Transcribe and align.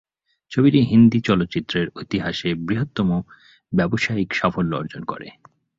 ছবিটি 0.51 0.79
হিন্দি 0.81 1.19
চলচ্চিত্রের 1.21 1.87
ইতিহাসে 2.01 2.49
বৃহত্তম 2.67 3.09
ব্যবসায়িক 3.73 4.29
সাফল্য 4.33 4.71
অর্জন 4.75 5.03
করে। 5.03 5.27